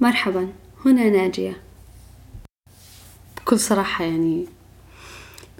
[0.00, 0.48] مرحبا
[0.86, 1.56] هنا ناجية.
[3.36, 4.46] بكل صراحة يعني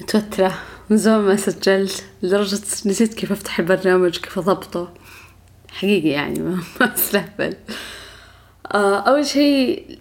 [0.01, 0.59] متوترة
[0.91, 4.93] من زمان ما سجلت لدرجة نسيت كيف أفتح البرنامج كيف أضبطه.
[5.69, 6.61] حقيقي يعني ما,
[6.95, 7.57] أستهبل.
[8.75, 9.99] آه أول شيء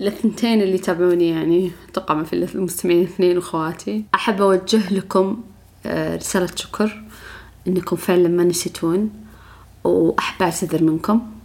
[0.00, 5.44] للثنتين اللي يتابعوني يعني أتوقع ما في المستمعين اثنين وخواتي أحب أوجه لكم
[5.86, 7.02] آه رسالة شكر
[7.66, 9.10] إنكم فعلا ما نسيتون
[9.84, 11.35] وأحب أعتذر منكم.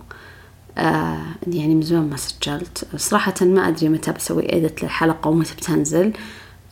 [0.77, 2.87] آه يعني من زمان ما سجلت.
[2.95, 6.13] صراحة ما أدري متى بسوي إيدت للحلقة ومتى بتنزل.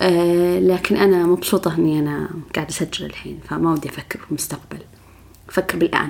[0.01, 4.79] آه لكن أنا مبسوطة إني أنا قاعدة أسجل الحين فما ودي أفكر بالمستقبل
[5.49, 6.09] أفكر بالآن.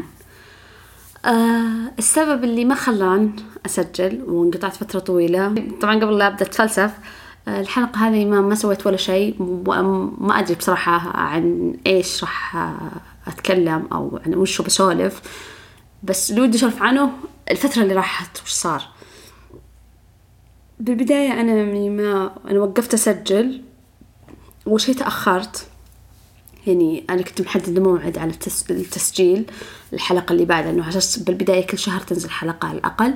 [1.26, 3.32] آه السبب اللي ما خلان
[3.66, 6.92] أسجل وانقطعت فترة طويلة طبعا قبل لا أبدأ أتفلسف
[7.48, 9.36] آه الحلقة هذه ما, ما سويت ولا شيء
[10.20, 12.56] ما أدري بصراحة عن إيش راح
[13.28, 15.22] أتكلم أو عن وشو بسولف.
[16.04, 17.12] بس اللي ودي أسولف عنه
[17.52, 18.84] الفترة اللي راحت وش صار؟
[20.80, 23.62] بالبداية أنا يعني ما أنا وقفت أسجل
[24.68, 25.68] أول شي تأخرت.
[26.68, 28.72] يعني أنا كنت محددة موعد على التس...
[28.72, 29.52] التسجيل
[29.94, 33.14] الحلقة اللي بعدها إنه عشان بالبداية كل شهر تنزل حلقة على الأقل.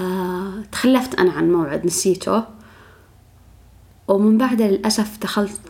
[0.00, 0.62] آه...
[0.72, 2.44] تخلفت أنا عن موعد نسيته.
[4.08, 5.60] ومن بعدها للأسف دخلت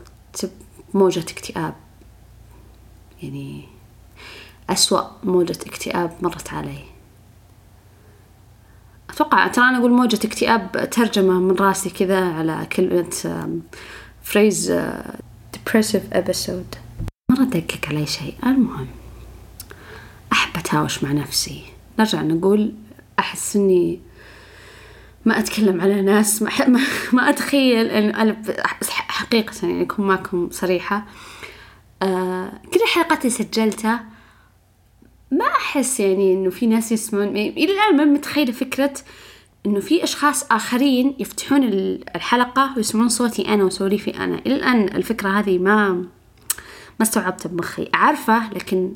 [0.95, 1.75] بموجة اكتئاب.
[3.23, 3.76] يعني
[4.71, 6.85] أسوأ موجة اكتئاب مرت علي.
[9.11, 13.11] أتوقع ترى أنا أقول موجة اكتئاب ترجمة من راسي كذا على كلمة
[14.23, 14.73] فريز
[15.57, 16.77] depressive episode.
[17.31, 18.35] مرة دقق علي شيء.
[18.47, 18.87] المهم
[20.33, 21.63] أحب أتهاوش مع نفسي.
[21.99, 22.75] نرجع نقول
[23.19, 24.01] أحس إني
[25.25, 26.81] ما أتكلم على ناس ما, ما,
[27.13, 28.43] ما أتخيل إن أنا
[28.91, 31.07] حقيقة يعني أكون معكم صريحة.
[32.03, 34.16] آه كل الحلقات اللي سجلتها
[35.77, 38.95] ما أحس يعني إنه في ناس يسمعون إلى الآن ما متخيلة فكرة
[39.67, 41.65] إنه في أشخاص آخرين يفتحون
[42.15, 44.39] الحلقة ويسمعون صوتي أنا وسوليفي أنا.
[44.39, 47.89] إلى الآن الفكرة هذه ما ما استوعبتها بمخي.
[47.95, 48.93] أعرفه لكن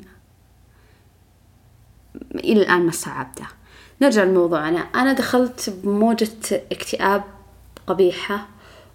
[2.35, 3.45] إلى الآن ما استوعبته.
[4.01, 7.23] نرجع للموضوع أنا أنا دخلت بموجة اكتئاب
[7.87, 8.47] قبيحة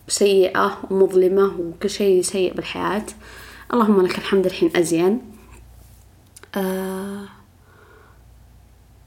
[0.09, 3.07] وسيئة ومظلمة وكل شيء سيء بالحياة.
[3.73, 5.21] اللهم لك الحمد الحين أزين.
[6.55, 7.36] آه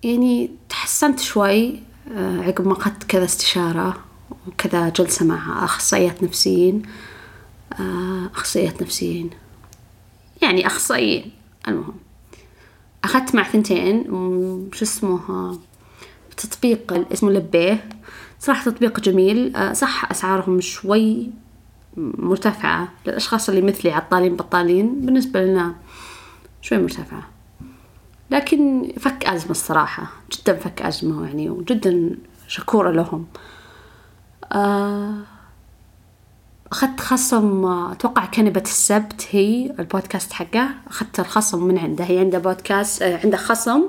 [0.03, 1.79] يعني تحسنت شوي
[2.15, 3.97] آه عقب ما أخذت كذا استشارة
[4.47, 6.81] وكذا جلسة مع أخصائيات نفسيين
[7.79, 9.29] آه أخصائيات نفسيين.
[10.41, 11.31] يعني أخصائيين
[11.67, 11.95] المهم.
[13.03, 14.03] أخذت مع ثنتين
[14.73, 15.59] شو اسمه
[16.37, 17.89] تطبيق اسمه لبيه.
[18.39, 19.55] صراحة تطبيق جميل.
[19.55, 21.29] آه صح أسعارهم شوي
[21.97, 22.89] مرتفعة.
[23.05, 25.75] للأشخاص اللي مثلي عطالين بطالين بالنسبة لنا
[26.61, 27.29] شوي مرتفعة.
[28.31, 32.17] لكن فك أزمة الصراحة جدا فك أزمة يعني وجدا
[32.47, 33.27] شكورة لهم.
[34.51, 35.15] آه
[36.71, 40.69] أخذت خصم أتوقع كنبة السبت هي البودكاست حقه.
[40.87, 43.83] أخذت الخصم من عنده هي عندها بودكاست عنده خصم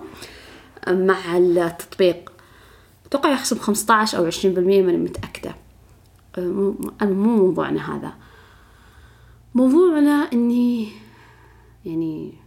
[0.89, 2.33] مع التطبيق.
[3.07, 5.55] أتوقع يخصم خمسة عشر أو عشرين بالمية ماني متأكدة.
[6.39, 8.12] مو مو موضوعنا هذا.
[9.55, 10.89] موضوعنا إني
[11.84, 12.40] يعني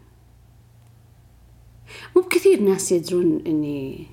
[2.16, 4.08] مو بكثير ناس يدرون إني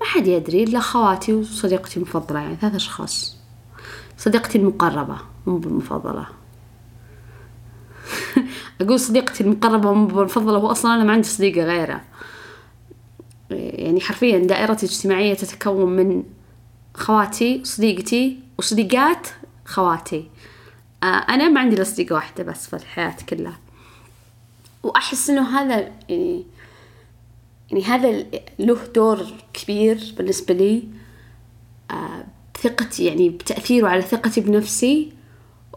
[0.00, 3.36] ما حد يدري إلا خواتي وصديقتي المفضلة يعني ثلاث أشخاص.
[4.18, 6.26] صديقتي المقربة مو بالمفضلة.
[8.80, 12.04] أقول صديقتي المقربة مو بالمفضلة هو أصلا أنا ما عندي صديقة غيرها
[13.50, 16.22] يعني حرفيا دائرتي الاجتماعية تتكون من
[16.94, 19.28] خواتي وصديقتي وصديقات
[19.64, 20.30] خواتي.
[21.02, 23.58] آه أنا ما عندي إلا صديقة واحدة بس في الحياة كلها.
[24.82, 26.44] وأحس إنه هذا يعني
[27.70, 28.24] يعني هذا
[28.58, 30.82] له دور كبير بالنسبة لي
[31.90, 32.24] آه
[32.54, 35.12] بثقتي يعني بتأثيره على ثقتي بنفسي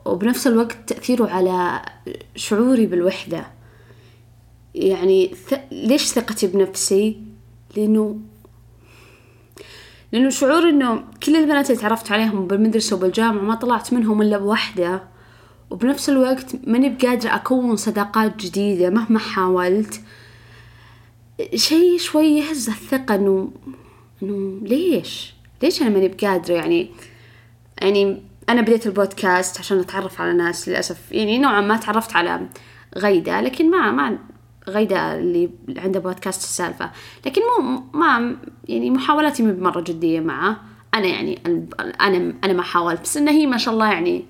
[0.05, 1.81] وبنفس الوقت تأثيره على
[2.35, 3.47] شعوري بالوحدة.
[4.75, 5.53] يعني ث...
[5.71, 7.21] ليش ثقتي بنفسي؟
[7.77, 8.19] لأنه
[10.11, 15.03] لأنه شعور إنه كل البنات اللي تعرفت عليهم بالمدرسة وبالجامعة ما طلعت منهم إلا بوحدة.
[15.71, 20.01] وبنفس الوقت ماني بقادرة أكون صداقات جديدة مهما حاولت.
[21.55, 23.51] شيء شوي يهز الثقة إنه
[24.23, 25.33] إنه ليش؟
[25.63, 26.89] ليش أنا ماني بقادرة يعني؟
[27.81, 31.11] يعني أنا بديت البودكاست عشان أتعرف على ناس للأسف.
[31.11, 32.47] يعني نوعا ما تعرفت على
[32.97, 34.17] غيدة لكن ما ما
[34.67, 36.91] غيدة اللي عنده بودكاست السالفة.
[37.25, 38.35] لكن مو ما
[38.67, 40.61] يعني محاولاتي مو مرة جدية معه.
[40.93, 41.39] أنا يعني
[42.01, 44.25] أنا أنا ما حاولت بس إنه هي ما شاء الله يعني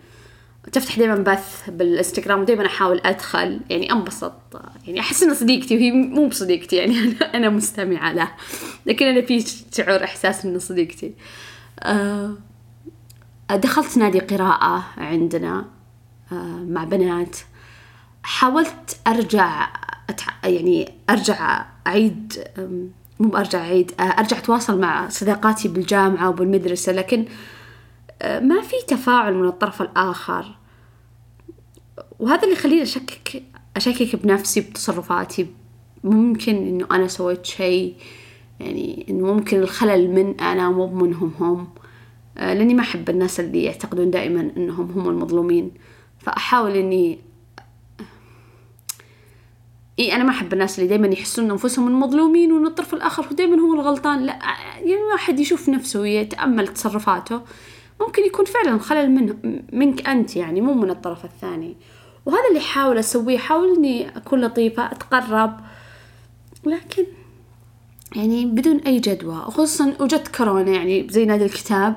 [0.71, 3.59] تفتح دائما بث بالإنستغرام ودائما أحاول أدخل.
[3.69, 4.33] يعني أنبسط.
[4.87, 6.95] يعني أحس انها صديقتي وهي مو بصديقتي يعني
[7.35, 8.31] أنا مستمعة له
[8.85, 11.13] لكن أنا في شعور إحساس إنه صديقتي.
[11.79, 12.35] أه
[13.51, 15.65] دخلت نادي قراءة عندنا
[16.31, 17.37] أه مع بنات.
[18.23, 19.69] حاولت أرجع
[20.43, 22.43] يعني أرجع أعيد
[23.19, 26.91] مو ارجع أعيد أرجع أتواصل مع صداقاتي بالجامعة وبالمدرسة.
[26.91, 27.25] لكن
[28.23, 30.45] ما في تفاعل من الطرف الآخر.
[32.19, 33.43] وهذا اللي يخليني أشكك
[33.75, 35.47] أشكك بنفسي بتصرفاتي.
[36.03, 37.95] ممكن إنه أنا سويت شيء
[38.59, 41.67] يعني إنه ممكن الخلل من أنا مو منهم هم.
[42.37, 45.71] آه، لأني ما أحب الناس اللي يعتقدون دائما إنهم هم المظلومين.
[46.19, 47.19] فأحاول إني
[49.99, 53.59] إي أنا ما أحب الناس اللي دائما يحسون أنفسهم المظلومين وإن الطرف الآخر هو دائما
[53.59, 54.25] هو الغلطان.
[54.25, 54.39] لا
[54.75, 57.41] يعني الواحد يشوف نفسه ويتأمل تصرفاته.
[58.01, 59.35] ممكن يكون فعلا خلل من
[59.73, 61.75] منك أنت يعني مو من الطرف الثاني.
[62.25, 65.59] وهذا اللي حاول أسويه حاول إني أكون لطيفة أتقرب.
[66.65, 67.05] لكن
[68.15, 71.95] يعني بدون أي جدوى خصوصا وجت كورونا يعني زي نادي الكتاب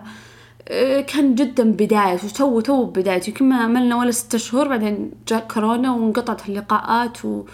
[0.68, 5.48] آه، كان جدا بداية وتو تو بدايته يمكن ما عملنا ولا ستة شهور بعدين جاء
[5.54, 7.44] كورونا وانقطعت اللقاءات و...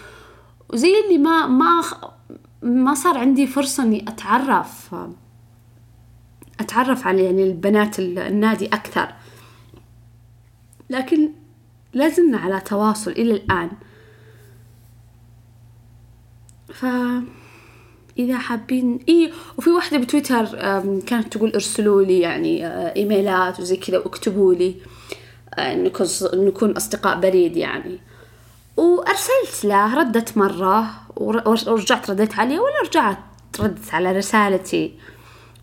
[0.73, 1.81] وزي اللي ما ما
[2.61, 4.95] ما صار عندي فرصة إني أتعرف.
[6.61, 9.13] أتعرف على يعني البنات النادي أكثر.
[10.89, 11.29] لكن
[11.93, 13.69] لازلنا على تواصل إلى الآن.
[16.73, 16.85] ف
[18.17, 20.45] إذا حابين إيه وفي واحدة بتويتر
[20.99, 24.75] كانت تقول ارسلوا لي يعني آه، إيميلات وزي كذا واكتبوا لي
[25.55, 27.99] آه، نكون نكون أصدقاء بريد يعني.
[28.77, 33.17] وأرسلت له ردت مرة ورجعت رديت عليه ولا رجعت
[33.59, 34.93] ردت على رسالتي.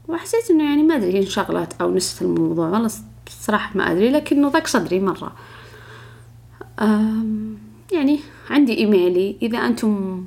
[0.08, 2.90] وحسيت إنه يعني ما أدري انشغلت أو نسيت الموضوع والله
[3.26, 5.32] الصراحة ما أدري لكنه ضاق صدري مرة.
[7.92, 8.20] يعني
[8.50, 10.24] عندي إيميلي إذا أنتم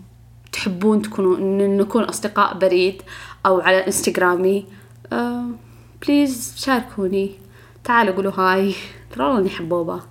[0.51, 1.37] تحبون تكونوا
[1.67, 3.01] نكون أصدقاء بريد
[3.45, 4.65] أو على إنستغرامي
[6.01, 7.31] please شاركوني.
[7.83, 8.75] تعالوا قولوا hi.
[9.11, 10.01] ترى والله إني حبوبة.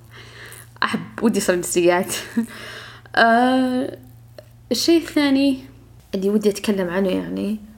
[0.82, 2.14] أحب ودي يصير نسيات
[3.16, 3.98] أه
[4.72, 5.58] الشيء الثاني
[6.14, 7.69] اللي ودي أتكلم عنه يعني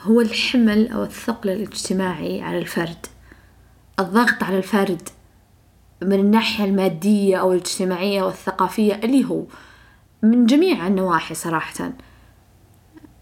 [0.00, 3.06] هو الحمل أو الثقل الاجتماعي على الفرد.
[4.00, 5.08] الضغط على الفرد
[6.02, 9.44] من الناحية المادية أو الاجتماعية والثقافية اللي هو
[10.22, 11.92] من جميع النواحي صراحة.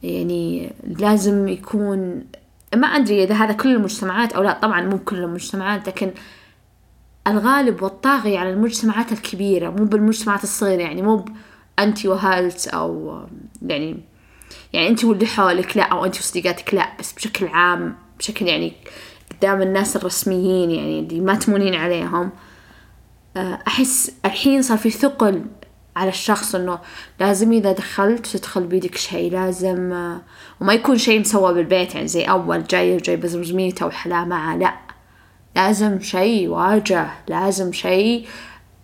[0.02, 2.24] يعني لازم يكون
[2.76, 6.12] ما أدري إذا هذا كل المجتمعات أو لا طبعا مو كل المجتمعات لكن
[7.26, 11.24] الغالب والطاغي على المجتمعات الكبيرة مو بالمجتمعات الصغيرة يعني مو
[11.78, 13.20] أنتي وهالت أو
[13.62, 14.00] يعني
[14.72, 18.72] يعني انت واللي حولك لا أو انت وصديقاتك لا بس بشكل عام بشكل يعني
[19.30, 22.30] قدام الناس الرسميين يعني اللي ما تمونين عليهم
[23.36, 25.44] آه، أحس الحين صار في ثقل
[25.96, 26.78] على الشخص إنه
[27.20, 30.20] لازم إذا دخلت تدخل بيدك شيء لازم آه،
[30.60, 34.74] وما يكون شيء مسوى بالبيت يعني زي أول جاي جايبه زمزميته وحلا معه لا
[35.56, 38.26] لازم شيء واجه لازم شيء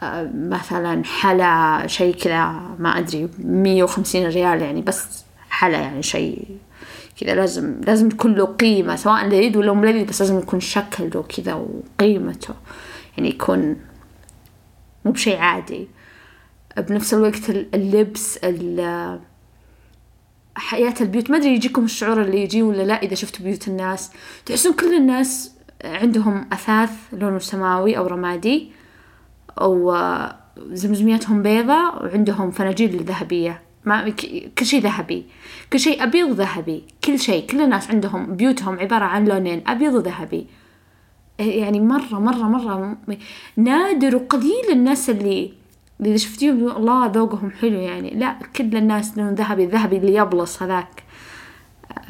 [0.03, 5.26] آه، مثلا حلا شيء كذا ما أدري مية وخمسين ريال يعني بس
[5.57, 6.59] حلا يعني شيء
[7.21, 11.55] كذا لازم لازم تكون له قيمة سواء لذيذ ولا ملذيذ بس لازم يكون شكله كذا
[11.55, 12.55] وقيمته.
[13.17, 13.77] يعني يكون
[15.05, 15.89] مو بشيء عادي.
[16.79, 18.39] بنفس الوقت اللبس
[20.57, 21.31] حياة البيوت.
[21.31, 24.11] ما أدري يجيكم الشعور اللي يجي ولا لا إذا شفتوا بيوت الناس.
[24.47, 25.53] تحسون كل الناس
[25.85, 28.73] عندهم أثاث لونه سماوي أو رمادي
[29.61, 29.97] أو
[30.73, 33.66] زمزمياتهم بيضة وعندهم فناجيل ذهبية.
[33.87, 34.11] ما
[34.59, 35.27] كل شيء ذهبي.
[35.73, 37.47] كل شيء أبيض ذهبي كل شيء.
[37.47, 40.47] كل الناس عندهم بيوتهم عبارة عن لونين أبيض وذهبي.
[41.39, 42.97] يعني مرة مرة مرة
[43.57, 45.53] نادر وقليل الناس اللي
[46.01, 48.11] اللي شفتيهم الله ذوقهم حلو يعني.
[48.11, 51.03] لا كل الناس لون ذهبي الذهبي اللي يبلص هذاك.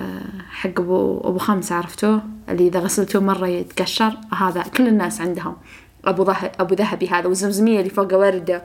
[0.01, 5.57] آه، حق ابو أبو خمسة عرفتوه؟ اللي إذا غسلتوه مرة يتقشر هذا كل الناس عندهم.
[6.07, 6.23] ذهبي
[6.61, 8.63] أبو ذهبي هذا والزمزمية اللي فوقه وردة.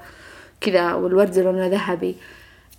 [0.61, 2.15] كذا والوردة لونه ذهبي.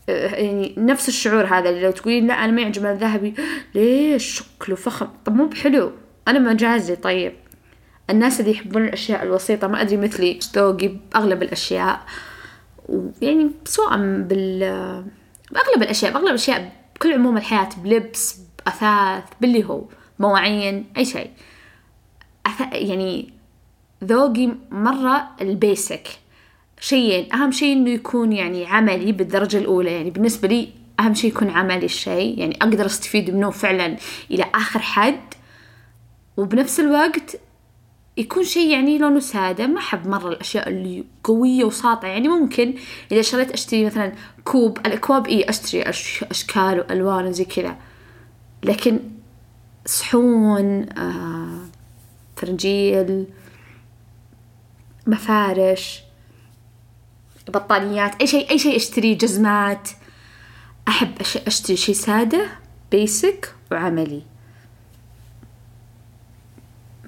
[0.08, 3.34] يعني نفس الشعور هذا اللي لو تقولين لا أنا ما يعجبني الذهبي.
[3.74, 5.08] ليش؟ شكله فخم.
[5.24, 5.92] طب مو بحلو.
[6.28, 6.96] أنا مجازي.
[6.96, 7.32] طيب.
[8.10, 12.00] الناس اللي يحبون الأشياء البسيطة ما أدري مثلي ذوقي بأغلب الأشياء.
[12.88, 14.58] ويعني سواء بال
[15.52, 19.84] بأغلب الأشياء بأغلب الأشياء بكل عموم الحياة بلبس بأثاث باللي هو
[20.18, 21.30] مواعين أي شيء.
[22.72, 23.32] يعني
[24.04, 26.08] ذوقي مرة البيسك.
[26.82, 29.92] شيئين أهم شيء إنه يكون يعني عملي بالدرجة الأولى.
[29.92, 30.68] يعني بالنسبة لي
[31.00, 32.38] أهم شيء يكون عملي الشيء.
[32.38, 33.96] يعني أقدر أستفيد منه فعلا
[34.30, 35.34] إلى آخر حد.
[36.36, 37.36] وبنفس الوقت
[38.16, 39.66] يكون شيء يعني لونه سادة.
[39.66, 42.74] ما أحب مرة الأشياء اللي قوية وساطعة يعني ممكن
[43.12, 44.12] إذا شريت أشتري مثلا
[44.44, 44.78] كوب.
[44.78, 47.76] الأكواب إيه أشتري أش أشكال وألوان وزي كذا.
[48.64, 49.00] لكن
[49.86, 51.58] صحون آه
[52.36, 53.26] فرنجيل
[55.06, 56.02] مفارش
[57.48, 59.88] بطانيات أي شيء أي شيء أشتري جزمات.
[60.88, 61.14] أحب
[61.46, 62.48] أشتري شيء سادة
[62.90, 64.22] بيسك وعملي.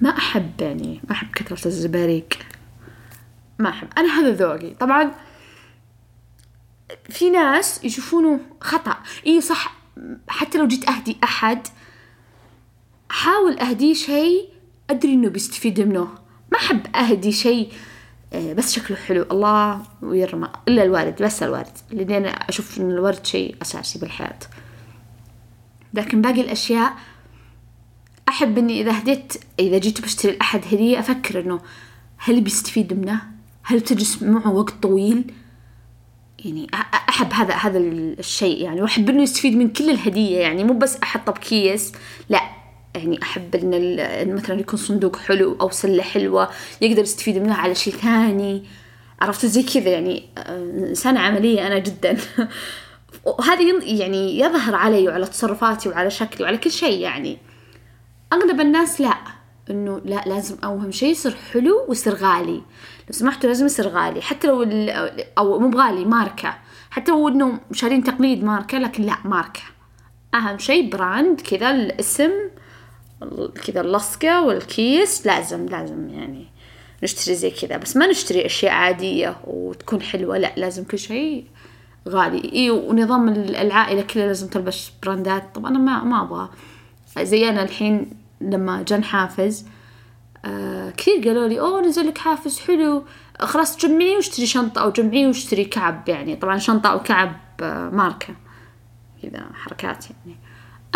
[0.01, 2.45] ما أحب يعني ما أحب كثرة الزباريك.
[3.59, 3.87] ما أحب.
[3.97, 4.73] أنا هذا ذوقي.
[4.73, 5.11] طبعا
[7.09, 8.97] في ناس يشوفونه خطأ.
[9.27, 9.75] إي صح
[10.27, 11.67] حتى لو جيت أهدي أحد
[13.09, 14.49] حاول أهديه شيء
[14.89, 16.07] أدري إنه بيستفيد منه.
[16.51, 17.73] ما أحب أهدي شيء
[18.33, 19.25] بس شكله حلو.
[19.31, 24.39] الله ويرمى إلا الورد بس الورد لأن أنا أشوف إن الورد شيء أساسي بالحياة.
[25.93, 26.93] لكن باقي الأشياء
[28.29, 31.59] أحب إني إذا هديت إذا جيت بشتري لأحد هدية أفكر إنه
[32.17, 33.21] هل بيستفيد منه؟
[33.63, 35.33] هل تجلس معه وقت طويل؟
[36.45, 36.67] يعني
[37.09, 38.81] أحب هذا هذا الشيء يعني.
[38.81, 40.63] وأحب إنه يستفيد من كل الهدية يعني.
[40.63, 41.91] مو بس أحطه بكيس
[42.29, 42.41] لا.
[42.95, 46.49] يعني أحب إن مثلا يكون صندوق حلو أو سلة حلوة
[46.81, 48.63] يقدر يستفيد منها على شيء ثاني.
[49.21, 52.17] عرفت؟ زي كذا يعني آه، إنسانة عملية أنا جدا.
[53.25, 57.37] وهذا يعني يظهر علي وعلى تصرفاتي وعلى شكلي وعلى كل شيء يعني.
[58.33, 59.17] أغلب الناس لا
[59.69, 62.61] إنه لا لازم أوهم شيء يصير حلو ويصير غالي.
[63.07, 64.21] لو سمحتوا لازم يصير غالي.
[64.21, 64.63] حتى لو
[65.37, 66.57] أو مو بغالي ماركة.
[66.89, 69.61] حتى لو إنه شارين تقليد ماركة لكن لا ماركة.
[70.35, 72.31] أهم شيء brand كذا الاسم
[73.67, 76.47] كذا اللصقة والكيس لازم لازم يعني
[77.03, 77.77] نشتري زي كذا.
[77.77, 81.45] بس ما نشتري أشياء عادية وتكون حلوة لا لازم كل شيء
[82.09, 82.43] غالي.
[82.43, 85.55] إيه ونظام العائلة كلها لازم تلبس براندات.
[85.55, 86.49] طب أنا ما ما أبغى.
[87.25, 88.09] زي أنا الحين
[88.41, 89.65] لما جان حافز
[90.45, 93.03] آه كثير قالوا لي أوه نزل لك حافز حلو.
[93.39, 96.09] خلاص جمعي واشتري شنطة أو جمعي واشتري كعب.
[96.09, 98.35] يعني طبعا شنطة أو كعب آه ماركة.
[99.23, 100.39] كذا حركات يعني.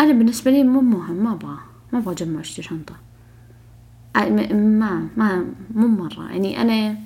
[0.00, 1.56] أنا بالنسبة لي مو مهم ما أبغى.
[1.92, 2.94] ما أبغى أجمع واشتري شنطة.
[4.16, 6.30] ما ما مو مرة.
[6.30, 6.96] يعني أنا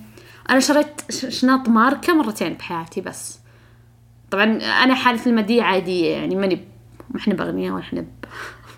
[0.51, 3.39] أنا شريت شنط ماركة مرتين بحياتي بس.
[4.31, 4.45] طبعا
[4.85, 6.61] أنا حالتي المادية عادية يعني ماني
[7.11, 8.05] ما إحنا بأغنياء ولا إحنا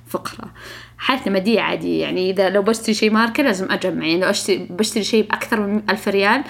[0.07, 0.51] فقرة
[0.99, 4.07] حالتنا مادية عادية يعني إذا لو بشتري شيء ماركة لازم أجمع.
[4.07, 6.45] يعني لو أشتري بشتري شيء بأكثر من ألف ريال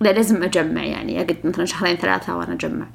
[0.00, 0.84] لا لازم أجمع.
[0.84, 2.86] يعني أقعد مثلا شهرين ثلاثة وأنا أجمع.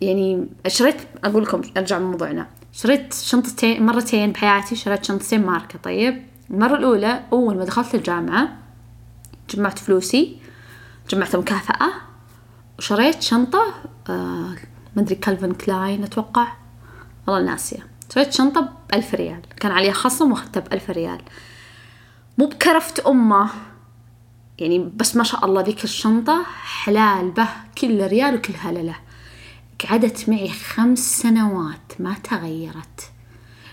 [0.00, 2.46] يعني شريت أقول لكم أرجع لموضوعنا.
[2.82, 8.48] شريت شنطتين مرتين بحياتي شريت شنطتين ماركة طيب المرة الأولى أول ما دخلت الجامعة
[9.50, 10.38] جمعت فلوسي
[11.10, 11.90] جمعت مكافأة
[12.78, 13.74] وشريت شنطة
[14.08, 14.54] آه
[14.96, 16.46] ما أدري كالفن كلاين أتوقع.
[17.26, 17.86] والله ناسية.
[18.14, 19.40] شريت شنطة بألف ريال.
[19.60, 21.20] كان عليها خصم وأخذتها بألف ريال.
[22.38, 23.50] مو بكرفت أمه.
[24.58, 28.94] يعني بس ما شاء الله ذيك الشنطة حلال به كل ريال وكل هللة.
[29.84, 33.10] قعدت معي خمس سنوات ما تغيرت.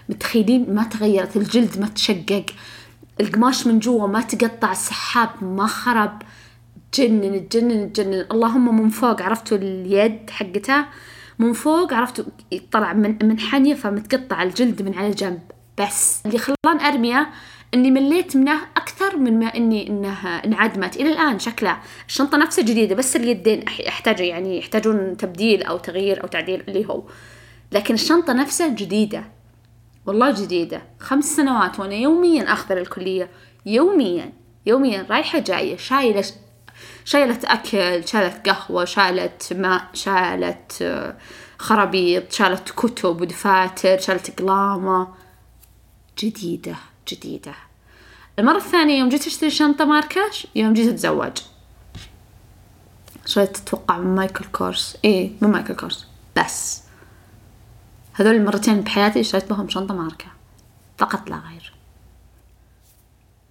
[0.10, 1.38] متخيلين؟ ما تغيرت.
[1.38, 2.46] الجلد ما تشقق.
[3.20, 6.22] القماش من جوا ما تقطع السحاب ما خرب.
[6.92, 8.26] تجنن تجنن تجنن.
[8.32, 10.90] اللهم من فوق عرفتوا اليد حقتها
[11.40, 12.26] من فوق عرفتوا
[12.72, 15.42] طلع من من حنية فمتقطع الجلد من على جنب
[15.82, 17.30] بس اللي خلاني أرميه
[17.76, 20.96] إني مليت منه أكثر من ما إني انها انعدمت.
[20.96, 26.28] إلى الآن شكلها الشنطة نفسها جديدة بس اليدين يحتاج يعني يحتاجون تبديل أو تغيير أو
[26.28, 27.04] تعديل اللي هو.
[27.72, 29.24] لكن الشنطة نفسها جديدة.
[30.06, 30.82] والله جديدة.
[31.00, 33.30] خمس سنوات وأنا يوميا اخذ الكليه
[33.66, 34.34] يوميا.
[34.66, 35.78] يوميا رايحة جاية.
[35.78, 36.24] شايلة
[37.06, 40.84] شايلت أكل شالت قهوة شالت ماء شالت
[41.58, 45.08] خرابيط شالت كتب ودفاتر شالت قلامة.
[46.20, 46.76] جديدة.
[47.12, 47.65] جديدة.
[48.40, 50.22] المرة الثانية يوم جيت أشتري شنطة ماركة
[50.56, 51.38] يوم جيت أتزوج.
[53.26, 54.98] شريت أتوقع من مايكل كورس.
[55.06, 56.08] إيه من مايكل كورس.
[56.38, 56.84] بس.
[58.14, 60.26] هذول المرتين بحياتي شريت بهم شنطة ماركة.
[60.98, 61.74] فقط لا غير.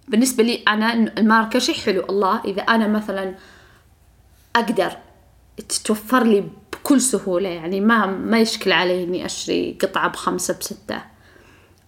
[0.07, 2.05] بالنسبة لي أنا الماركة شيء حلو.
[2.09, 3.35] الله إذا أنا مثلا
[4.55, 4.97] أقدر
[5.57, 11.01] تتوفر لي بكل سهولة يعني ما ما يشكل علي إني أشتري قطعة بخمسة بستة.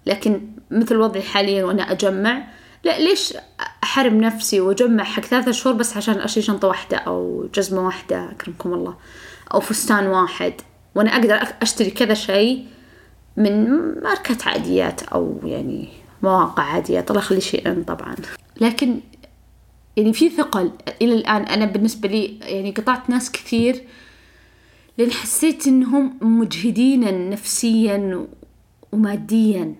[0.05, 2.47] لكن مثل وضعي حاليا وأنا أجمع
[2.83, 3.33] لا ليش
[3.83, 8.73] أحرم نفسي وأجمع حق ثلاثة شهور بس عشان أشتري شنطة واحدة أو جزمة واحدة؟ أكرمكم
[8.73, 8.95] الله.
[9.53, 10.53] أو فستان واحد.
[10.95, 12.65] وأنا أقدر أشتري كذا شيء
[13.37, 13.69] من
[14.03, 15.89] ماركات عاديات أو يعني
[16.23, 18.15] مواقع عادية الله يخلي شيئا طبعا.
[18.61, 18.99] لكن
[19.97, 20.71] يعني في ثقل.
[21.01, 23.83] إلى الآن أنا بالنسبة لي يعني قطعت ناس كثير
[24.97, 28.27] لأن حسيت إنهم مجهدين نفسيا
[28.91, 29.75] وماديا.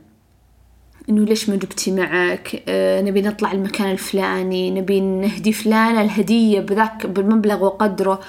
[1.09, 7.05] إنه ليش ما جبتي معك؟ آه نبي نطلع المكان الفلاني نبي نهدي فلانة الهدية بذاك
[7.05, 8.19] بالمبلغ وقدره.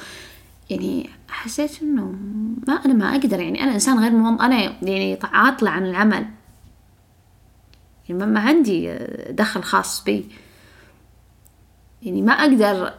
[0.70, 2.14] يعني حسيت إنه
[2.68, 6.26] ما أنا ما أقدر يعني أنا إنسان غير موظف أنا يعني عاطلة عن العمل.
[8.08, 8.94] يعني ما عندي
[9.30, 10.24] دخل خاص بي.
[12.02, 12.92] يعني ما أقدر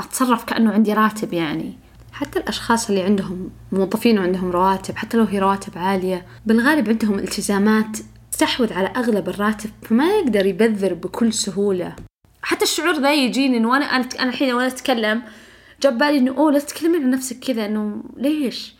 [0.00, 1.72] أتصرف كأنه عندي راتب يعني.
[2.12, 7.98] حتى الأشخاص اللي عندهم موظفين وعندهم رواتب حتى لو هي رواتب عالية بالغالب عندهم التزامات
[8.38, 11.96] تستحوذ على أغلب الراتب فما يقدر يبذر بكل سهولة.
[12.42, 15.22] حتى الشعور ذا يجيني إنه أنا أنا الحين وأنا أتكلم
[15.82, 18.74] جاب بالي إنه أوه لا تتكلمين عن نفسك كذا إنه ليش؟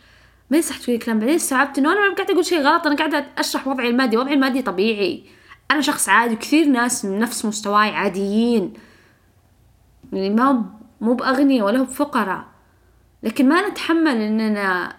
[0.51, 3.25] ما يصح تقولي كلام بعدين استوعبت إنه أنا ما قاعدة أقول شيء غلط أنا قاعدة
[3.37, 5.23] أشرح وضعي المادي وضعي المادي طبيعي.
[5.71, 8.73] أنا شخص عادي وكثير ناس من نفس مستواي عاديين.
[10.13, 10.65] يعني ما
[11.01, 12.45] مو بأغنياء ولا بفقراء
[13.23, 14.95] لكن ما نتحمل إننا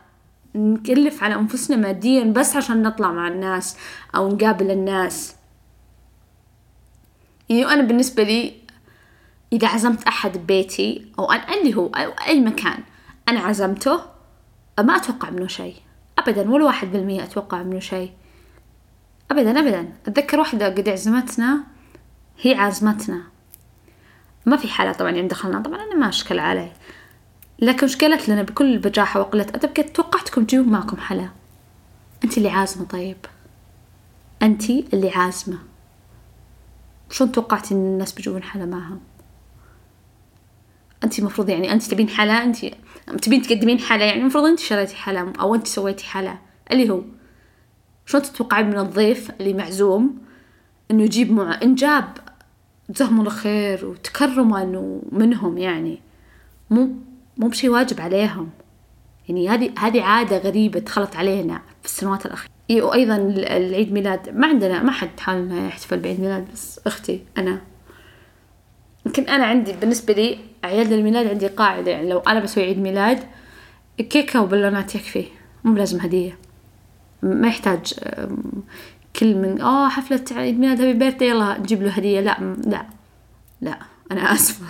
[0.54, 3.76] نكلف على أنفسنا ماديا بس عشان نطلع مع الناس
[4.14, 5.36] أو نقابل الناس.
[7.48, 8.54] يعني أنا بالنسبة لي
[9.52, 12.78] إذا عزمت أحد ببيتي أو اللي هو أو أي مكان
[13.28, 14.00] أنا عزمته
[14.80, 15.76] ما أتوقع منه شيء.
[16.18, 18.10] أبدا ولا واحد بالمية أتوقع منه شيء.
[19.30, 19.92] أبدا أبدا.
[20.06, 21.64] أتذكر واحدة قد عزمتنا
[22.40, 23.22] هي عازمتنا.
[24.46, 25.60] ما في حالة طبعا يوم دخلنا.
[25.60, 26.72] طبعا أنا ما أشكل علي
[27.60, 31.28] لكن وش قالت لنا بكل بجاحة وقلة أدب قالت توقعتكم تجيبون معكم حلا.
[32.24, 33.16] أنت اللي عازمة طيب.
[34.42, 35.58] أنت اللي عازمة.
[37.10, 39.00] شلون توقعتي إن الناس بيجيبون حلا معهم؟
[41.04, 42.56] أنت المفروض يعني أنت تبين حلا أنت
[43.22, 46.38] تبين تقدمين حلا يعني المفروض أنت شريتي حلا أو أنت سويتي حلا.
[46.72, 47.02] اللي هو
[48.06, 50.18] شلون تتوقعين من الضيف اللي معزوم
[50.90, 52.18] إنه يجيب مع إن جاب
[52.90, 54.64] جزاهم الله خير وتكرما
[55.12, 56.00] منهم يعني.
[56.70, 57.09] مو
[57.40, 58.50] مو بشي واجب عليهم.
[59.28, 62.50] يعني هذه هذه عادة غريبة دخلت علينا في السنوات الأخيرة.
[62.70, 67.60] إيه وأيضا العيد ميلاد ما عندنا ما حد حالنا يحتفل بعيد ميلاد بس أختي أنا.
[69.06, 71.90] يمكن أنا عندي بالنسبة لي أعياد الميلاد عندي قاعدة.
[71.90, 73.18] يعني لو أنا بسوي عيد ميلاد
[73.98, 75.24] كيكة وبالونات يكفي.
[75.64, 76.38] مو لازم هدية.
[77.22, 77.94] ما يحتاج
[79.16, 82.20] كل من آه حفلة عيد ميلاد هابي بيرثدي يلا نجيب له هدية.
[82.20, 82.86] لا لا
[83.60, 83.78] لا
[84.12, 84.66] أنا آسفة.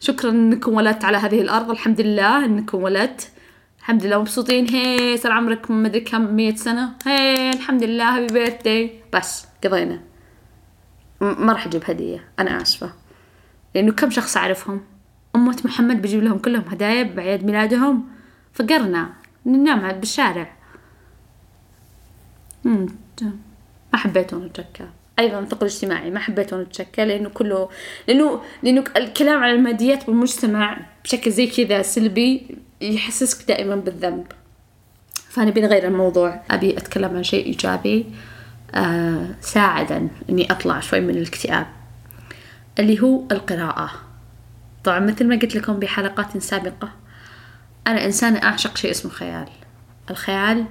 [0.00, 3.30] شكرا إنكم ولدت على هذه الأرض الحمد لله إنكم ولدت.
[3.78, 4.68] الحمد لله مبسوطين.
[4.68, 10.00] هي صار عمرك مدري كم مية سنة؟ هي الحمد لله هابي بيرثدي بس قضينا.
[11.20, 12.92] ما راح أجيب هدية أنا آسفة.
[13.74, 14.80] لأنه كم شخص أعرفهم؟
[15.36, 18.08] أمة محمد بجيب لهم كلهم هدايا بعيد ميلادهم.
[18.52, 19.12] فقرنا
[19.46, 20.52] ننام بالشارع
[22.64, 26.66] ما حبيتهم الجكة أيضا الثقل الاجتماعي ما حبيت وأنا
[26.98, 27.68] لأنه كله
[28.08, 34.26] لأنه لأنه الكلام عن الماديات بالمجتمع بشكل زي كذا سلبي يحسسك دائما بالذنب.
[35.28, 38.06] فأنا ابي نغير الموضوع أبي أتكلم عن شيء إيجابي
[38.74, 41.66] آه ساعدا إني أطلع شوي من الاكتئاب
[42.78, 43.90] اللي هو القراءة.
[44.84, 46.92] طبعا مثل ما قلت لكم بحلقات سابقة
[47.86, 49.48] أنا إنسانة أعشق شيء اسمه خيال.
[50.10, 50.64] الخيال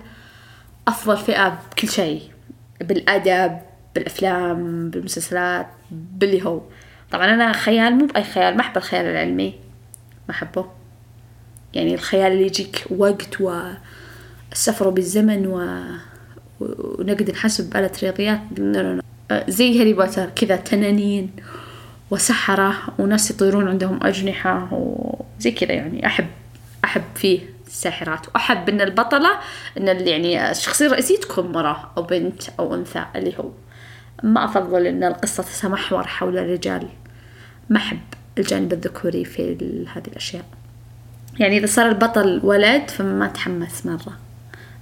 [0.88, 2.22] أفضل فئة بكل شيء
[2.82, 3.60] بالأدب
[4.00, 6.62] بالأفلام بالمسلسلات باللي هو.
[7.12, 9.54] طبعا أنا خيال مو بأي خيال ما أحب الخيال العلمي.
[10.28, 10.66] ما أحبه.
[11.74, 15.84] يعني الخيال اللي يجيك وقت والسفر بالزمن و...
[16.60, 18.40] ونقدر نحسب بآلة رياضيات.
[19.48, 21.32] زي هاري بوتر كذا تنانين
[22.12, 26.06] وسحرة وناس يطيرون عندهم أجنحة وزي كذا يعني.
[26.06, 26.28] أحب
[26.84, 28.28] أحب فيه الساحرات.
[28.28, 29.40] وأحب إن البطلة
[29.78, 33.50] إن يعني الشخصية الرئيسية تكون مرة أو بنت أو أنثى اللي هو.
[34.24, 36.88] ما أفضل أن القصة تتمحور حول الرجال.
[37.70, 38.00] ما أحب
[38.38, 39.54] الجانب الذكوري في
[39.94, 40.46] هذه الأشياء.
[41.40, 44.18] يعني إذا صار البطل ولد فما أتحمس مرة.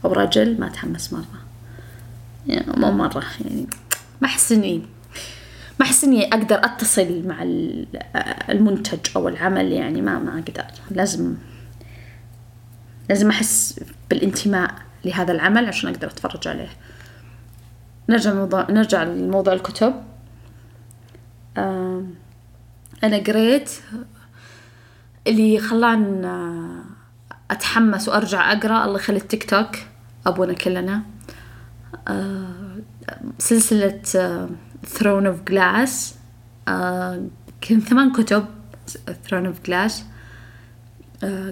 [0.06, 1.42] أو رجل ما أتحمس مرة.
[2.48, 3.24] يعني مو مرة.
[3.42, 3.68] يعني
[4.22, 4.82] ما أحس إني
[5.80, 7.38] ما أحس إني أقدر أتصل مع
[8.50, 9.72] المنتج أو العمل.
[9.72, 10.66] يعني ما ما أقدر.
[10.92, 11.36] لازم
[13.10, 16.70] لازم أحس بالانتماء لهذا العمل عشان أقدر أتفرج عليه.
[18.10, 19.94] نرجع لموضوع نرجع لموضوع الكتب.
[23.04, 23.72] أنا قريت
[25.28, 26.28] اللي خلاني
[27.52, 29.76] أتحمس وأرجع أقرأ الله يخلي التيك توك
[30.28, 31.02] أبونا كلنا.
[33.40, 34.02] سلسلة
[34.86, 36.16] Throne of Glass
[37.62, 38.46] كان ثمان كتب
[39.24, 40.04] Throne of Glass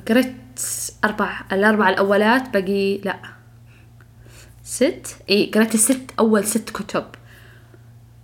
[0.07, 0.35] قريت
[1.03, 3.34] أربع الأربع الأولات باقي لأ.
[4.65, 5.17] ست.
[5.30, 7.06] اي قرأت الست أول ست كتب.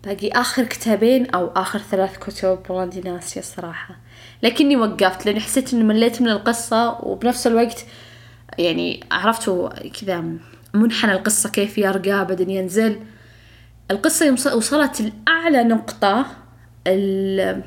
[0.04, 3.96] باقي آخر كتابين أو آخر ثلاث كتب والله ناسية الصراحة.
[4.44, 7.86] لكني وقفت لأني حسيت إني مليت من القصة وبنفس الوقت
[8.58, 10.24] يعني عرفتوا كذا
[10.74, 13.00] منحنى القصة كيف يرقى بعدين ينزل
[13.92, 16.26] القصة وصلت لأعلى نقطة
[16.88, 17.64] ال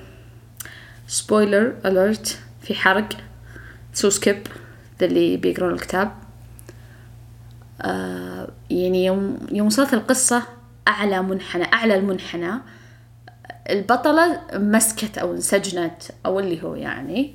[1.06, 3.08] spoiler alert في حرق.
[3.92, 4.46] so skip
[5.02, 6.12] اللي بيقرون الكتاب.
[7.82, 8.23] آه
[8.70, 10.42] يعني يوم يوم وصلت القصة
[10.88, 12.52] أعلى منحنى أعلى المنحنى.
[13.70, 17.34] البطلة مسكت أو انسجنت أو اللي هو يعني.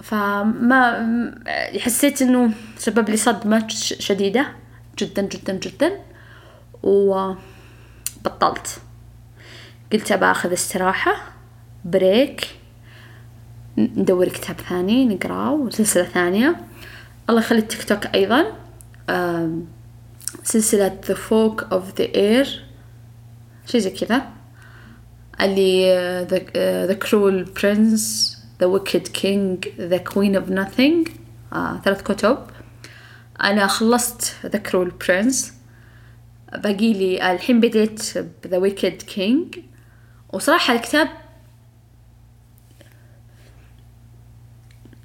[0.00, 1.34] فما
[1.78, 4.46] حسيت إنه سبب لي صدمة شديدة
[4.98, 5.92] جدا جدا جدا.
[6.82, 8.80] وبطلت.
[9.92, 11.32] قلت أبى أخذ استراحة
[11.84, 12.48] بريك
[13.78, 16.56] ندور كتاب ثاني نقرأه وسلسلة ثانية.
[17.30, 18.52] الله يخلي التيك توك أيضا
[20.44, 22.48] سلسلة The Folk of the Air
[23.66, 24.28] شي زي كذا
[25.40, 31.10] اللي The, uh, the Cruel Prince The Wicked King The Queen of Nothing
[31.52, 32.38] آه, ثلاث كتب
[33.42, 35.36] أنا خلصت The Cruel Prince
[36.52, 38.02] باقي لي الحين بديت
[38.46, 39.58] The Wicked King
[40.32, 41.08] وصراحة الكتاب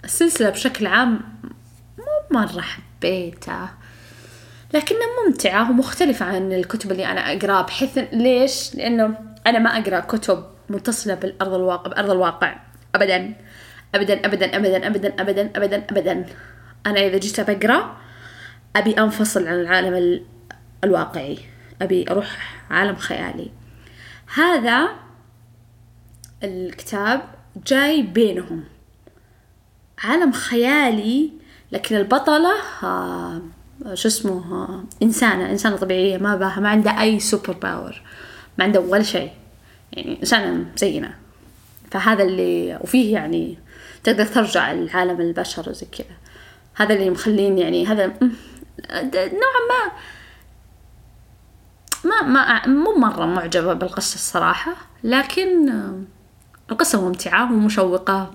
[0.05, 1.19] السلسلة بشكل عام
[1.97, 3.82] مو مرة حبيتها
[4.73, 10.45] لكنها ممتعة ومختلفة عن الكتب اللي أنا أقرأها بحيث ليش؟ لأنه أنا ما أقرأ كتب
[10.69, 12.59] متصلة بالأرض الواقع بأرض الواقع.
[12.95, 13.33] أبدا.
[13.95, 16.25] أبدا أبدا أبدا أبدا أبدا أبدا أبدا.
[16.85, 17.97] أنا إذا جيت بقرأ
[18.75, 20.21] أبي أنفصل عن العالم
[20.83, 21.37] الواقعي.
[21.81, 22.37] أبي أروح
[22.71, 23.51] عالم خيالي.
[24.35, 24.89] هذا
[26.43, 27.21] الكتاب
[27.67, 28.63] جاي بينهم.
[30.03, 31.31] عالم خيالي
[31.71, 33.41] لكن البطلة آه
[33.93, 38.01] شو اسمه آه إنسانة إنسانة طبيعية ما بها ما عندها أي super power
[38.57, 39.31] ما عندها ولا شيء.
[39.91, 41.13] يعني إنسانة زينا
[41.91, 43.57] فهذا اللي وفيه يعني
[44.03, 46.17] تقدر ترجع لعالم البشر وزي كذا.
[46.75, 48.05] هذا اللي مخليني يعني هذا
[49.15, 49.91] نوعا ما
[52.05, 55.73] ما ما مو مرة معجبة بالقصة الصراحة لكن
[56.71, 58.31] القصة ممتعة ومشوقة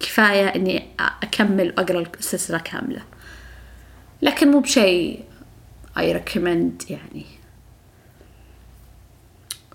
[0.00, 0.88] كفاية إني
[1.22, 3.02] أكمل وأقرأ السلسلة كاملة.
[4.22, 5.24] لكن مو بشيء
[5.98, 7.26] I recommend يعني.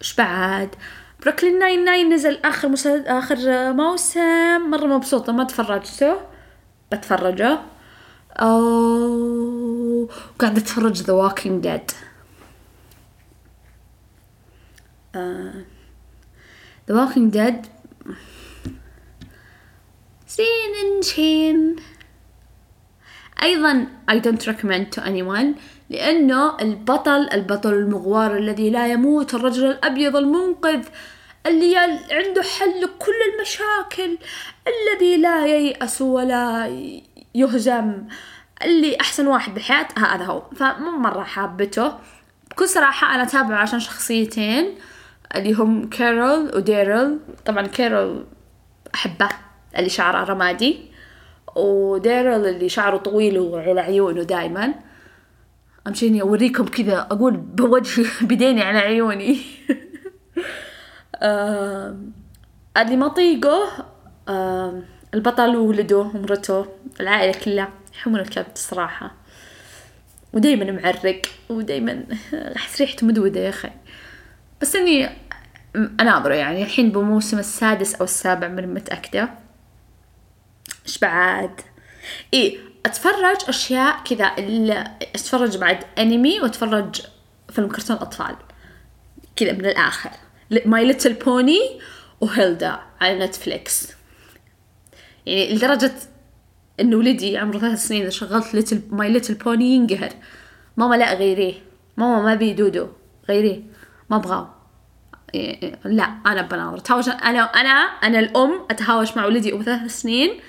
[0.01, 0.75] وش بعد؟
[1.21, 4.69] Brooklyn Nine-Nine نزل آخر مسلسل آخر موسم.
[4.69, 6.17] مرة مبسوطة ما تفرجته.
[6.91, 7.59] بتفرجه.
[8.35, 11.93] أو قاعدة أتفرج The Walking Dead.
[15.15, 15.55] uh,
[16.87, 17.67] The Walking Dead.
[20.29, 21.75] زين شين.
[23.43, 30.15] أيضا I don't recommend to anyone لأنه البطل البطل المغوار الذي لا يموت الرجل الأبيض
[30.15, 30.83] المنقذ
[31.45, 31.77] اللي
[32.11, 34.17] عنده حل لكل المشاكل
[34.67, 36.67] الذي لا ييأس ولا
[37.35, 38.03] يهزم
[38.63, 40.43] اللي أحسن واحد بالحياة هذا هو.
[40.55, 41.93] فمو مرة حابته.
[42.51, 44.75] بكل صراحة أنا أتابعه عشان شخصيتين
[45.35, 48.25] اللي هم كارول وديرل طبعا كارول
[48.95, 49.29] أحبه
[49.77, 50.90] اللي شعره رمادي.
[51.55, 54.73] وديرل اللي شعره طويل وعلى عيونه دايما
[55.87, 59.37] أمشيني أوريكم كذا أقول بوجهي بديني على عيوني.
[62.77, 63.85] اللي ما طيقه
[65.13, 66.65] البطل وولده ومرته
[66.99, 69.11] العائلة كلها يحبون الكبت الصراحة
[70.33, 72.03] ودايما معرق ودايما
[72.55, 73.69] أحس ريحته مدودة يا أخي.
[74.61, 75.09] بس إني
[75.75, 79.29] أناظره يعني الحين بموسم السادس أو السابع من متأكدة.
[80.85, 81.61] إيش بعد؟
[82.33, 84.25] إيه أتفرج أشياء كذا
[85.15, 87.01] أتفرج بعد أنمي وأتفرج
[87.49, 88.35] فيلم كرتون أطفال
[89.35, 90.09] كذا من الآخر.
[90.65, 91.59] My Little Pony
[92.21, 93.87] وهيلدا على نتفليكس
[95.25, 95.93] يعني لدرجة
[96.79, 100.09] إنه ولدي عمره ثلاث سنين إذا شغلت Little My Little Pony ينقهر.
[100.77, 101.53] ماما لا غيريه
[101.97, 102.87] ماما ما بي دودو.
[103.29, 103.61] غيريه.
[104.09, 104.55] ما أبغاه.
[105.35, 106.77] إيه، لا أنا بناظر.
[106.77, 110.39] تهاوش أنا أنا أنا الأم أتهاوش مع ولدي أبو ثلاث سنين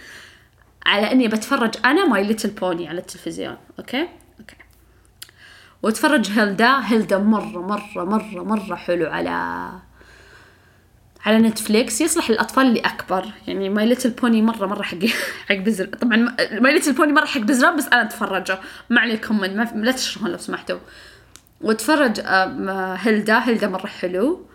[0.86, 4.08] على إني بتفرج أنا My Little Pony على التلفزيون okay?
[4.40, 4.56] Okay.
[5.82, 9.68] واتفرج هيلدا هيلدا مرة مرة مرة مرة حلو على
[11.26, 12.00] على نتفليكس.
[12.00, 13.26] يصلح للأطفال اللي أكبر.
[13.46, 14.98] يعني My Little Pony مرة مرة حق
[15.48, 15.86] حق بزر.
[15.86, 18.58] طبعا My Little Pony مرة حق بزران بس أنا أتفرجه.
[18.90, 20.78] ما عليكم من ما لا تشرحون لو سمحتوا.
[21.60, 22.20] واتفرج
[23.00, 23.38] هيلدا.
[23.38, 24.46] هيلدا مرة حلو.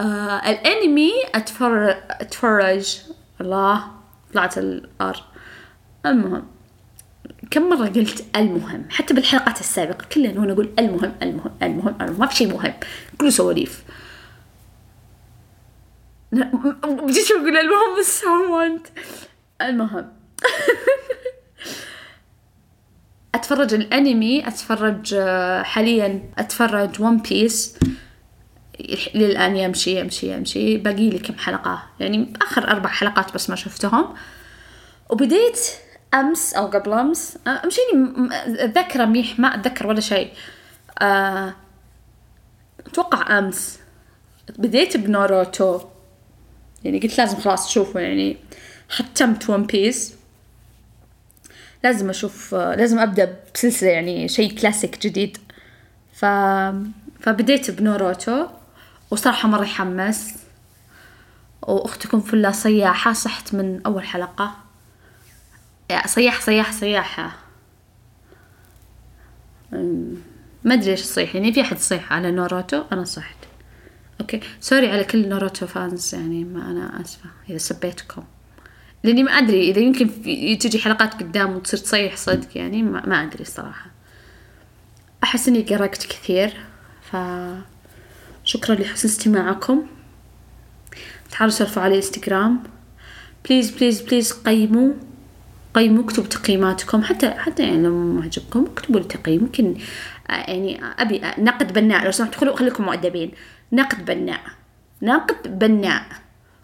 [0.00, 2.98] آه الأنمي اتفرج أتفرج
[3.40, 3.84] الله
[4.32, 5.24] طلعت الار
[6.06, 6.46] المهم
[7.50, 12.20] كم مرة قلت المهم؟ حتى بالحلقات السابقة كلنا وأنا أقول المهم المهم المهم, المهم.
[12.20, 12.74] ما في شيء مهم.
[13.20, 13.84] كله سواليف.
[16.32, 18.86] بديت أقول المهم بس وانت
[19.62, 20.12] المهم.
[23.34, 25.14] أتفرج الأنمي أتفرج
[25.62, 27.78] حاليا أتفرج ون بيس
[29.14, 30.76] للآن يمشي يمشي يمشي.
[30.76, 34.14] باقي لي كم حلقة؟ يعني آخر أربع حلقات بس ما شفتهم.
[35.10, 35.60] وبديت
[36.14, 38.28] أمس أو قبل أمس آه، مشيني
[38.64, 40.32] أتذكر منيح ما أتذكر ولا شيء.
[41.02, 41.54] أه
[42.86, 43.78] أتوقع أمس.
[44.58, 45.80] بديت بناروتو.
[46.84, 48.36] يعني قلت لازم خلاص أشوفه يعني
[48.88, 50.14] ختمت One Piece.
[51.84, 55.38] لازم أشوف لازم أبدأ بسلسلة يعني شيء كلاسيك جديد.
[56.12, 56.24] ف...
[57.20, 58.46] فبديت بناروتو.
[59.10, 60.34] وصراحة مرة يحمس.
[61.62, 64.69] وأختكم فلا صياحة صحت من أول حلقة.
[66.06, 67.36] صياح صياح صياحة
[70.64, 73.36] ما أدري إيش تصيح يعني في أحد يصيح على ناروتو؟ أنا صحت.
[74.20, 74.40] OK.
[74.60, 78.24] Sorry على كل ناروتو fans يعني ما أنا آسفة إذا سبيتكم.
[79.04, 80.10] لأني ما أدري إذا يمكن
[80.58, 83.86] تجي حلقات قدام وتصير تصيح صدق يعني ما, أدري الصراحه
[85.24, 86.56] أحس إني قرقت كثير
[87.02, 87.16] ف
[88.44, 89.86] شكرا لحسن استماعكم.
[91.30, 92.62] تعالوا سولفوا على الانستغرام
[93.48, 94.92] please please please قيموا.
[95.74, 97.02] قيموا اكتبوا تقييماتكم.
[97.02, 99.40] حتى حتى يعني لو ما عجبكم اكتبوا لي تقييم.
[99.40, 99.76] يمكن
[100.28, 102.04] يعني أبي نقد بناء.
[102.04, 103.32] لو سمحتوا خليكم مؤدبين.
[103.72, 104.40] نقد بناء.
[105.02, 106.06] نقد بناء.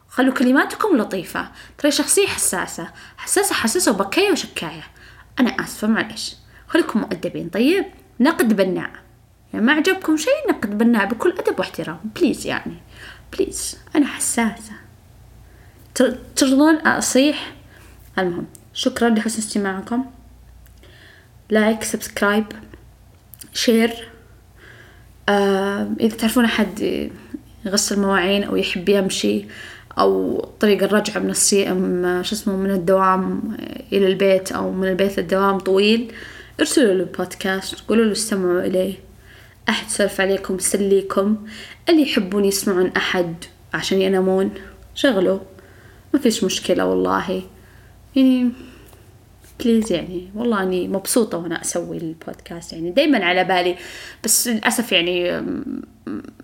[0.09, 1.49] خلوا كلماتكم لطيفة.
[1.79, 2.89] ترى شخصية حساسة.
[3.17, 4.85] حساسة حساسة وبكاية وشكاية.
[5.41, 7.49] أنا آسفة معلش خليكم مؤدبين.
[7.49, 7.85] طيب
[8.21, 8.91] نقد بناء.
[9.53, 11.99] يعني ما عجبكم شيء نقد بناء بكل أدب واحترام.
[12.17, 12.77] please يعني.
[13.33, 13.79] please.
[13.97, 14.73] أنا حساسة.
[16.37, 17.53] ترضون أصيح؟
[18.19, 18.47] المهم.
[18.77, 20.05] شكرا لحسن استماعكم.
[21.51, 22.45] like subscribe
[23.53, 24.09] share
[25.29, 27.09] آه إذا تعرفون أحد
[27.65, 29.45] يغسل مواعين أو يحب يمشي
[29.99, 31.65] أو طريق الرجعة من السي
[32.23, 33.57] شو اسمه من الدوام
[33.93, 36.13] إلى البيت أو من البيت للدوام طويل
[36.61, 38.95] ارسلوا له البودكاست قولوا له استمعوا إليه.
[39.69, 41.47] أحد سولف عليكم يسليكم
[41.89, 43.35] اللي يحبون يسمعون أحد
[43.75, 44.51] عشان ينامون
[44.95, 45.39] شغلوا.
[46.15, 47.43] ما فيش مشكلة والله.
[48.17, 48.51] يعني
[49.61, 53.77] بليز يعني والله أني مبسوطة وأنا أسوي البودكاست يعني دايما على بالي.
[54.25, 55.41] بس للأسف يعني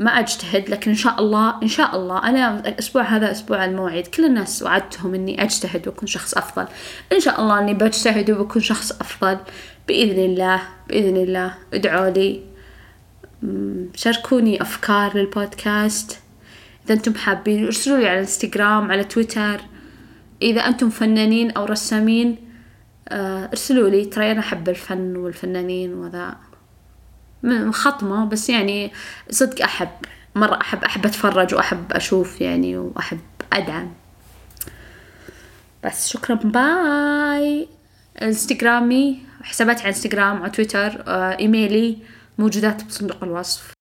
[0.01, 4.25] ما أجتهد لكن إن شاء الله إن شاء الله أنا الأسبوع هذا أسبوع الموعد كل
[4.25, 6.67] الناس وعدتهم إني أجتهد وأكون شخص أفضل.
[7.13, 9.39] إن شاء الله أني بجتهد وبكون شخص أفضل.
[9.89, 12.41] بإذن الله بإذن الله ادعوا لي.
[13.95, 16.19] شاركوني أفكار للبودكاست.
[16.87, 19.61] إذا أنتم حابين ارسلوا لي على الانستغرام على تويتر.
[20.43, 22.37] إذا أنتم فنانين أو رسامين
[23.09, 26.37] آه، ارسلوا لي ترى أنا أحب الفن والفنانين وذا.
[27.71, 28.93] خطمة بس يعني
[29.31, 29.89] صدق أحب.
[30.35, 33.21] مرة أحب أحب أتفرج وأحب أشوف يعني وأحب
[33.53, 33.93] أدعم.
[35.85, 37.69] بس شكرا باي.
[38.23, 41.99] إنستغرامي حساباتي على إنستغرام على تويتر آه، إيميلي
[42.39, 43.73] موجودات بصندوق الوصف.